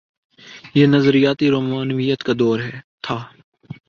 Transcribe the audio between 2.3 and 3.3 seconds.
دور تھا۔